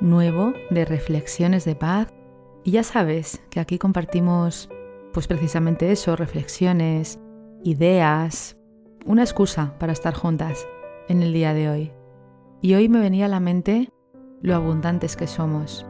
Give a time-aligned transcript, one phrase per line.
[0.00, 2.08] nuevo de Reflexiones de Paz.
[2.64, 4.68] Y ya sabes que aquí compartimos
[5.12, 7.20] pues precisamente eso, reflexiones,
[7.64, 8.56] ideas,
[9.04, 10.66] una excusa para estar juntas
[11.08, 11.92] en el día de hoy.
[12.60, 13.90] Y hoy me venía a la mente
[14.40, 15.86] lo abundantes que somos.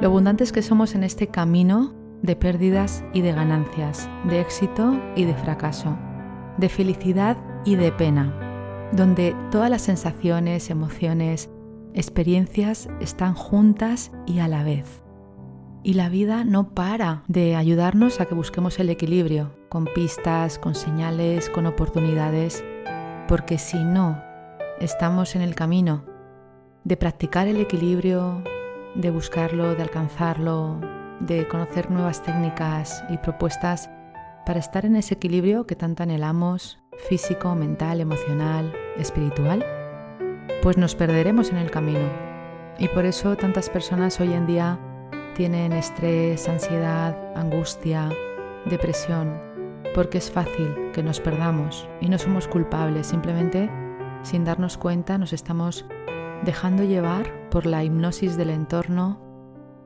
[0.00, 5.24] Lo abundantes que somos en este camino de pérdidas y de ganancias, de éxito y
[5.24, 5.96] de fracaso,
[6.56, 11.50] de felicidad y de pena, donde todas las sensaciones, emociones,
[11.98, 15.02] experiencias están juntas y a la vez.
[15.82, 20.76] Y la vida no para de ayudarnos a que busquemos el equilibrio, con pistas, con
[20.76, 22.64] señales, con oportunidades,
[23.26, 24.22] porque si no
[24.78, 26.04] estamos en el camino
[26.84, 28.44] de practicar el equilibrio,
[28.94, 30.80] de buscarlo, de alcanzarlo,
[31.18, 33.90] de conocer nuevas técnicas y propuestas
[34.46, 39.64] para estar en ese equilibrio que tanto anhelamos, físico, mental, emocional, espiritual,
[40.62, 42.08] pues nos perderemos en el camino.
[42.78, 44.78] Y por eso tantas personas hoy en día
[45.34, 48.10] tienen estrés, ansiedad, angustia,
[48.66, 49.40] depresión,
[49.94, 53.70] porque es fácil que nos perdamos y no somos culpables, simplemente
[54.22, 55.86] sin darnos cuenta nos estamos
[56.44, 59.20] dejando llevar por la hipnosis del entorno,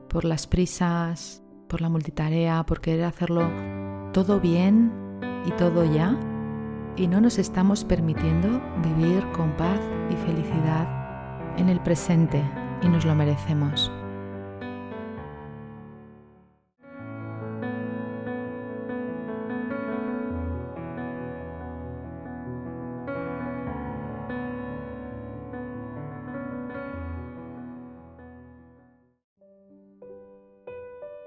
[0.09, 3.49] por las prisas, por la multitarea, por querer hacerlo
[4.11, 4.91] todo bien
[5.45, 6.17] y todo ya
[6.95, 10.87] y no nos estamos permitiendo vivir con paz y felicidad
[11.57, 12.43] en el presente
[12.81, 13.91] y nos lo merecemos.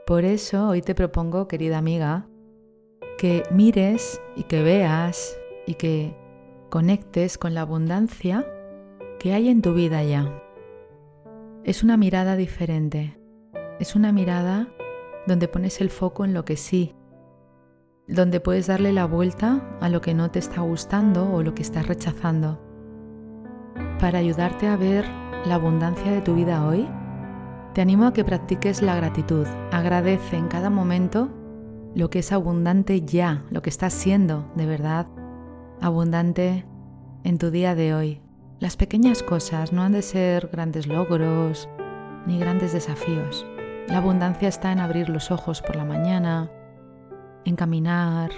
[0.07, 2.29] Por eso hoy te propongo, querida amiga,
[3.19, 6.17] que mires y que veas y que
[6.71, 8.47] conectes con la abundancia
[9.19, 10.43] que hay en tu vida ya.
[11.65, 13.19] Es una mirada diferente,
[13.81, 14.69] es una mirada
[15.27, 16.95] donde pones el foco en lo que sí,
[18.07, 21.63] donde puedes darle la vuelta a lo que no te está gustando o lo que
[21.63, 22.61] estás rechazando.
[23.99, 25.05] Para ayudarte a ver
[25.47, 26.89] la abundancia de tu vida hoy,
[27.75, 29.47] te animo a que practiques la gratitud.
[29.73, 31.31] Agradece en cada momento
[31.95, 35.09] lo que es abundante ya, lo que está siendo de verdad
[35.81, 36.65] abundante
[37.25, 38.21] en tu día de hoy.
[38.59, 41.69] Las pequeñas cosas no han de ser grandes logros
[42.27, 43.47] ni grandes desafíos.
[43.89, 46.51] La abundancia está en abrir los ojos por la mañana,
[47.45, 48.31] en caminar,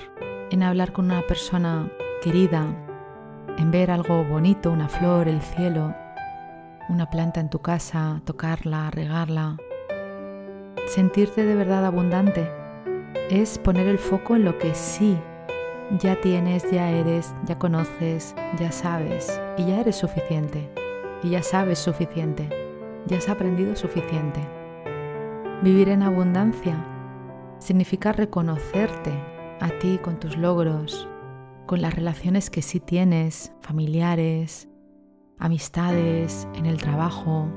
[0.51, 1.91] en hablar con una persona
[2.23, 2.67] querida,
[3.57, 5.95] en ver algo bonito, una flor, el cielo,
[6.89, 9.57] una planta en tu casa, tocarla, regarla.
[10.87, 12.51] Sentirte de verdad abundante
[13.31, 15.19] es poner el foco en lo que sí
[15.97, 20.69] ya tienes, ya eres, ya conoces, ya sabes y ya eres suficiente
[21.23, 22.49] y ya sabes suficiente,
[23.07, 24.41] ya has aprendido suficiente.
[25.63, 26.77] Vivir en abundancia
[27.59, 29.13] significa reconocerte
[29.61, 31.09] a ti con tus logros,
[31.67, 34.69] con las relaciones que sí tienes, familiares,
[35.39, 37.49] amistades, en el trabajo.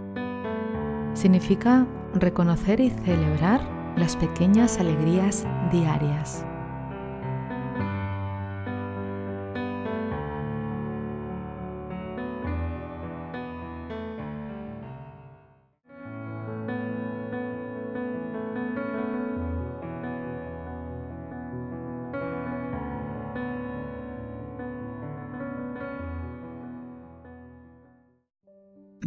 [1.14, 3.62] Significa reconocer y celebrar
[3.98, 6.46] las pequeñas alegrías diarias.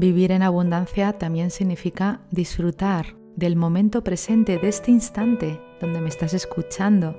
[0.04, 6.34] Vivir en abundancia también significa disfrutar del momento presente, de este instante donde me estás
[6.34, 7.16] escuchando.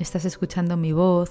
[0.00, 1.30] Estás escuchando mi voz,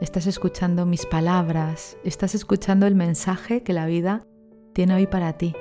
[0.00, 4.24] estás escuchando mis palabras, estás escuchando el mensaje que la vida
[4.72, 5.52] tiene hoy para ti.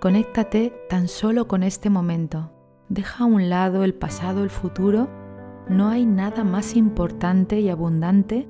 [0.00, 2.50] Conéctate tan solo con este momento.
[2.88, 5.10] Deja a un lado el pasado, el futuro.
[5.68, 8.48] No hay nada más importante y abundante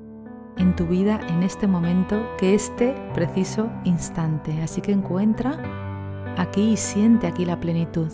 [0.59, 4.61] en tu vida en este momento que este preciso instante.
[4.61, 5.57] Así que encuentra
[6.37, 8.11] aquí y siente aquí la plenitud.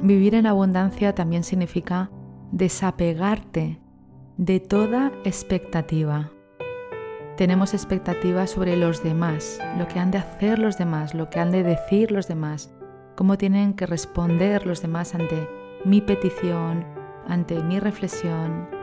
[0.00, 2.10] Vivir en abundancia también significa
[2.52, 3.80] desapegarte
[4.36, 6.30] de toda expectativa.
[7.36, 11.50] Tenemos expectativas sobre los demás, lo que han de hacer los demás, lo que han
[11.50, 12.72] de decir los demás,
[13.16, 15.48] cómo tienen que responder los demás ante
[15.84, 16.84] mi petición,
[17.26, 18.77] ante mi reflexión.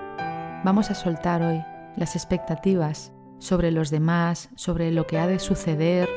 [0.65, 1.63] Vamos a soltar hoy
[1.95, 6.09] las expectativas sobre los demás, sobre lo que ha de suceder,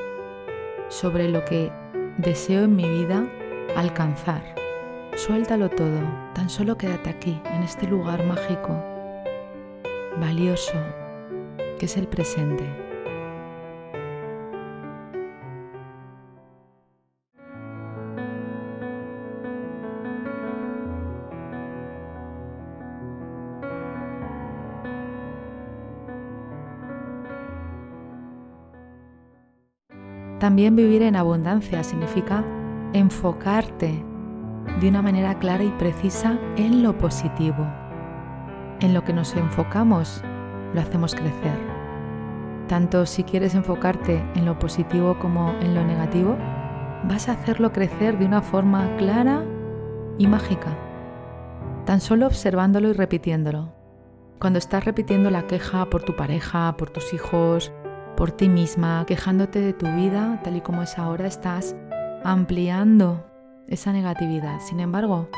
[0.88, 1.70] sobre lo que
[2.16, 3.30] deseo en mi vida
[3.76, 4.54] alcanzar.
[5.16, 6.00] Suéltalo todo,
[6.32, 8.82] tan solo quédate aquí, en este lugar mágico,
[10.18, 10.82] valioso,
[11.78, 12.87] que es el presente.
[30.38, 32.44] También vivir en abundancia significa
[32.92, 34.04] enfocarte
[34.80, 37.66] de una manera clara y precisa en lo positivo.
[38.80, 40.22] En lo que nos enfocamos,
[40.74, 41.58] lo hacemos crecer.
[42.68, 46.36] Tanto si quieres enfocarte en lo positivo como en lo negativo,
[47.08, 49.42] vas a hacerlo crecer de una forma clara
[50.18, 50.76] y mágica,
[51.84, 53.72] tan solo observándolo y repitiéndolo.
[54.38, 57.72] Cuando estás repitiendo la queja por tu pareja, por tus hijos,
[58.18, 61.76] por ti misma, quejándote de tu vida tal y como es ahora, estás
[62.24, 63.24] ampliando
[63.68, 64.58] esa negatividad.
[64.58, 65.28] Sin embargo,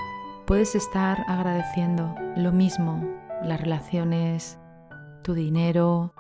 [0.47, 3.07] puedes estar agradeciendo lo mismo,
[3.45, 4.59] las relaciones,
[5.23, 6.15] tu dinero,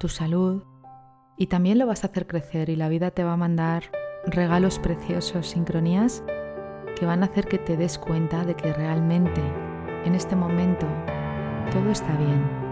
[0.00, 0.62] tu salud,
[1.36, 3.82] y también lo vas a hacer crecer y la vida te va a mandar
[4.24, 6.24] regalos preciosos, sincronías,
[6.98, 9.42] que van a hacer que te des cuenta de que realmente
[10.06, 10.86] en este momento
[11.70, 12.65] todo está bien.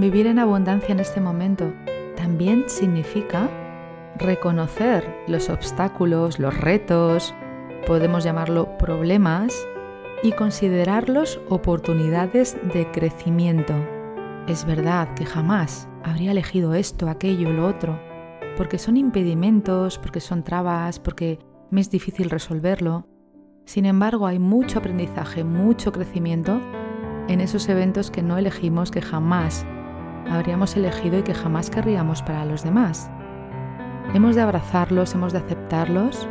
[0.00, 1.74] Vivir en abundancia en este momento
[2.16, 3.50] también significa
[4.16, 7.34] reconocer los obstáculos, los retos,
[7.86, 9.68] podemos llamarlo problemas,
[10.22, 13.74] y considerarlos oportunidades de crecimiento.
[14.48, 18.00] Es verdad que jamás habría elegido esto, aquello, lo otro,
[18.56, 23.06] porque son impedimentos, porque son trabas, porque me es difícil resolverlo.
[23.66, 26.58] Sin embargo, hay mucho aprendizaje, mucho crecimiento
[27.28, 29.66] en esos eventos que no elegimos, que jamás
[30.28, 33.10] habríamos elegido y que jamás querríamos para los demás.
[34.14, 36.28] Hemos de abrazarlos, hemos de aceptarlos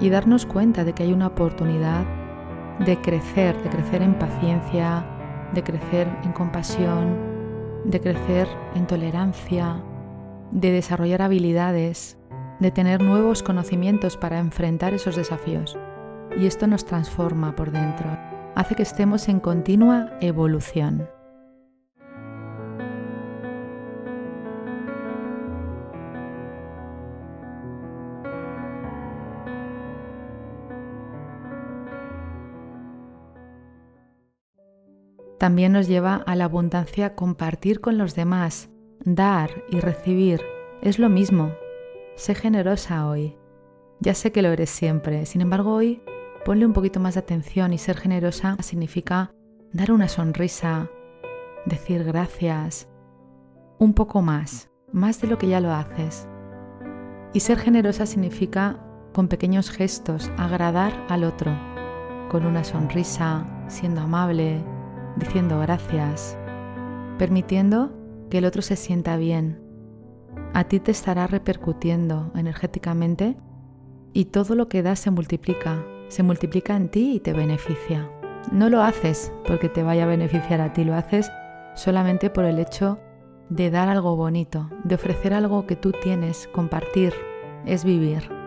[0.00, 2.04] y darnos cuenta de que hay una oportunidad
[2.84, 5.04] de crecer, de crecer en paciencia,
[5.52, 7.16] de crecer en compasión,
[7.84, 9.82] de crecer en tolerancia,
[10.50, 12.18] de desarrollar habilidades,
[12.60, 15.78] de tener nuevos conocimientos para enfrentar esos desafíos.
[16.38, 18.10] Y esto nos transforma por dentro,
[18.54, 21.08] hace que estemos en continua evolución.
[35.38, 38.70] También nos lleva a la abundancia compartir con los demás,
[39.04, 40.42] dar y recibir.
[40.82, 41.52] Es lo mismo.
[42.16, 43.36] Sé generosa hoy.
[44.00, 45.26] Ya sé que lo eres siempre.
[45.26, 46.02] Sin embargo, hoy
[46.44, 49.30] ponle un poquito más de atención y ser generosa significa
[49.72, 50.90] dar una sonrisa,
[51.66, 52.88] decir gracias,
[53.78, 56.28] un poco más, más de lo que ya lo haces.
[57.32, 61.56] Y ser generosa significa con pequeños gestos agradar al otro,
[62.28, 64.64] con una sonrisa, siendo amable,
[65.18, 66.38] diciendo gracias,
[67.18, 67.90] permitiendo
[68.30, 69.60] que el otro se sienta bien.
[70.54, 73.36] A ti te estará repercutiendo energéticamente
[74.12, 78.10] y todo lo que das se multiplica, se multiplica en ti y te beneficia.
[78.52, 81.30] No lo haces porque te vaya a beneficiar a ti, lo haces
[81.74, 82.98] solamente por el hecho
[83.50, 87.12] de dar algo bonito, de ofrecer algo que tú tienes, compartir,
[87.66, 88.37] es vivir.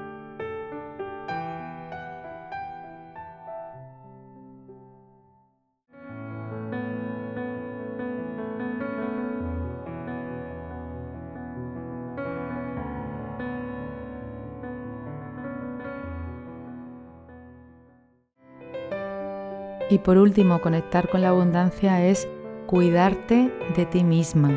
[19.91, 22.25] Y por último, conectar con la abundancia es
[22.65, 24.49] cuidarte de ti misma.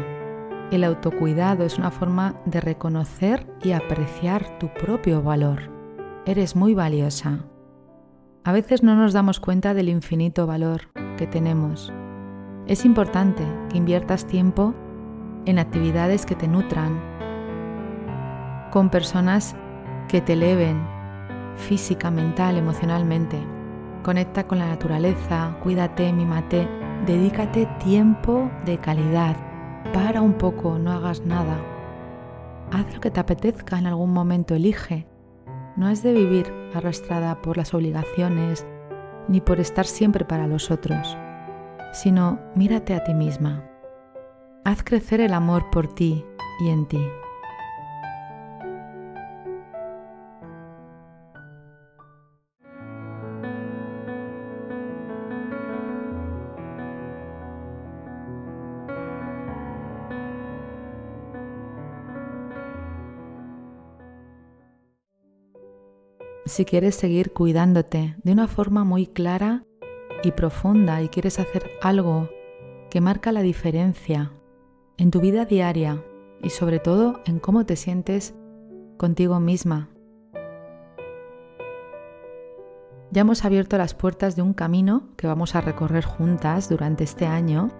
[0.70, 5.72] El autocuidado es una forma de reconocer y apreciar tu propio valor.
[6.24, 7.40] Eres muy valiosa.
[8.44, 10.82] A veces no nos damos cuenta del infinito valor
[11.16, 11.92] que tenemos.
[12.68, 14.72] Es importante que inviertas tiempo
[15.46, 17.02] en actividades que te nutran,
[18.70, 19.56] con personas
[20.06, 20.80] que te eleven
[21.56, 23.53] física, mental, emocionalmente.
[24.04, 26.68] Conecta con la naturaleza, cuídate, mímate,
[27.06, 29.34] dedícate tiempo de calidad.
[29.94, 31.56] Para un poco, no hagas nada.
[32.70, 35.06] Haz lo que te apetezca en algún momento, elige.
[35.76, 38.66] No es de vivir arrastrada por las obligaciones
[39.26, 41.16] ni por estar siempre para los otros,
[41.94, 43.64] sino mírate a ti misma.
[44.66, 46.26] Haz crecer el amor por ti
[46.60, 47.00] y en ti.
[66.54, 69.64] Si quieres seguir cuidándote de una forma muy clara
[70.22, 72.28] y profunda y quieres hacer algo
[72.90, 74.30] que marca la diferencia
[74.96, 76.04] en tu vida diaria
[76.44, 78.36] y sobre todo en cómo te sientes
[78.98, 79.88] contigo misma.
[83.10, 87.26] Ya hemos abierto las puertas de un camino que vamos a recorrer juntas durante este
[87.26, 87.70] año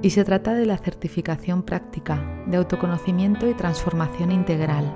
[0.00, 4.94] y se trata de la certificación práctica de autoconocimiento y transformación integral.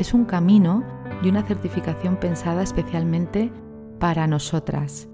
[0.00, 3.52] Es un camino y una certificación pensada especialmente
[3.98, 5.08] para nosotras,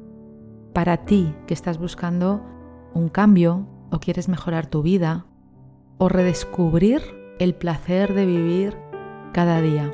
[0.73, 2.43] para ti que estás buscando
[2.95, 5.27] un cambio o quieres mejorar tu vida
[5.99, 7.03] o redescubrir
[7.39, 8.77] el placer de vivir
[9.33, 9.91] cada día.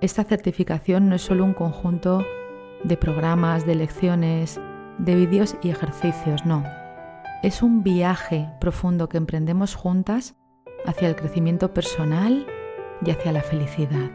[0.00, 2.24] Esta certificación no es solo un conjunto
[2.82, 4.60] de programas, de lecciones,
[4.98, 6.62] de vídeos y ejercicios, no.
[7.42, 10.36] Es un viaje profundo que emprendemos juntas
[10.86, 12.46] hacia el crecimiento personal
[13.04, 14.10] y hacia la felicidad.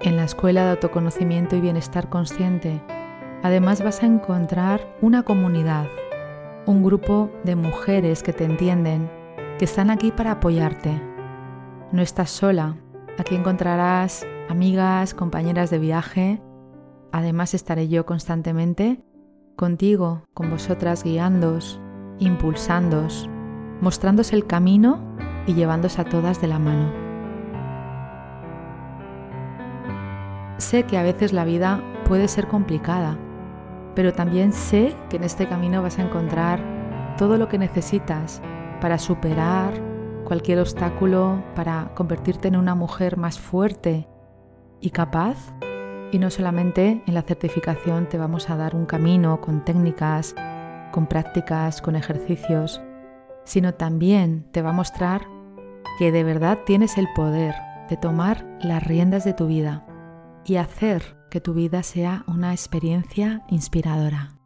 [0.00, 2.80] En la Escuela de Autoconocimiento y Bienestar Consciente,
[3.42, 5.88] además vas a encontrar una comunidad,
[6.66, 9.10] un grupo de mujeres que te entienden,
[9.58, 11.00] que están aquí para apoyarte.
[11.90, 12.76] No estás sola,
[13.18, 16.40] aquí encontrarás amigas, compañeras de viaje,
[17.12, 19.02] además estaré yo constantemente
[19.56, 21.80] contigo, con vosotras guiándos,
[22.18, 23.28] impulsándos,
[23.80, 25.00] mostrándose el camino
[25.46, 26.92] y llevándose a todas de la mano.
[30.58, 33.16] Sé que a veces la vida puede ser complicada,
[33.94, 36.60] pero también sé que en este camino vas a encontrar
[37.16, 38.42] todo lo que necesitas
[38.80, 39.72] para superar
[40.24, 44.08] cualquier obstáculo, para convertirte en una mujer más fuerte
[44.80, 45.36] y capaz.
[46.12, 50.34] Y no solamente en la certificación te vamos a dar un camino con técnicas,
[50.92, 52.80] con prácticas, con ejercicios,
[53.48, 55.26] sino también te va a mostrar
[55.98, 57.54] que de verdad tienes el poder
[57.88, 59.86] de tomar las riendas de tu vida
[60.44, 64.37] y hacer que tu vida sea una experiencia inspiradora.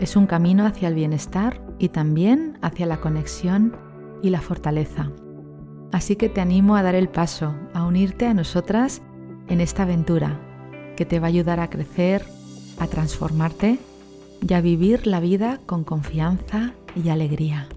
[0.00, 3.76] Es un camino hacia el bienestar y también hacia la conexión
[4.22, 5.10] y la fortaleza.
[5.90, 9.02] Así que te animo a dar el paso, a unirte a nosotras
[9.48, 10.40] en esta aventura
[10.96, 12.24] que te va a ayudar a crecer,
[12.78, 13.80] a transformarte
[14.46, 17.68] y a vivir la vida con confianza y alegría.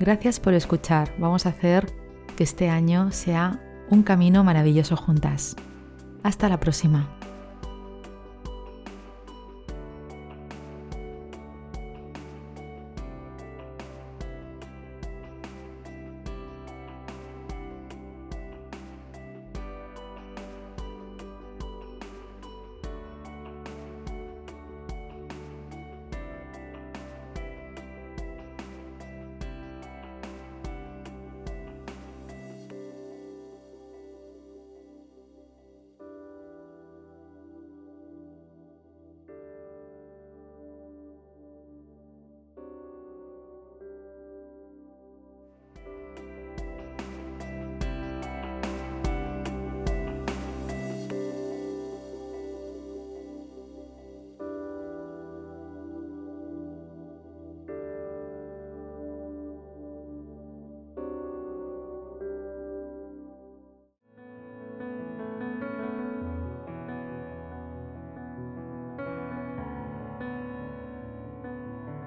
[0.00, 1.12] Gracias por escuchar.
[1.18, 1.92] Vamos a hacer
[2.34, 5.56] que este año sea un camino maravilloso juntas.
[6.22, 7.19] Hasta la próxima.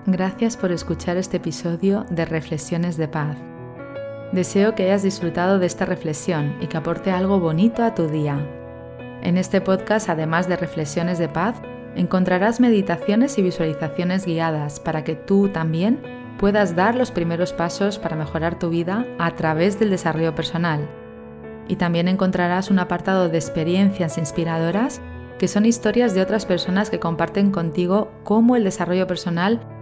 [0.05, 3.37] Gracias por escuchar este episodio de Reflexiones de Paz.
[4.33, 8.37] Deseo que hayas disfrutado de esta reflexión y que aporte algo bonito a tu día.
[9.21, 11.55] En este podcast, además de reflexiones de paz,
[11.95, 16.01] encontrarás meditaciones y visualizaciones guiadas para que tú también
[16.37, 20.89] puedas dar los primeros pasos para mejorar tu vida a través del desarrollo personal.
[21.69, 24.99] Y también encontrarás un apartado de experiencias inspiradoras
[25.39, 29.61] que son historias de otras personas que comparten contigo cómo el desarrollo personal